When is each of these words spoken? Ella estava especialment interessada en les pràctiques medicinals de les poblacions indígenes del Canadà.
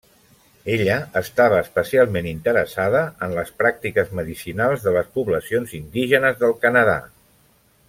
Ella 0.75 0.93
estava 1.19 1.59
especialment 1.65 2.29
interessada 2.31 3.03
en 3.27 3.35
les 3.41 3.53
pràctiques 3.61 4.11
medicinals 4.21 4.89
de 4.89 4.95
les 4.97 5.13
poblacions 5.19 5.77
indígenes 5.83 6.41
del 6.43 6.57
Canadà. 6.67 6.99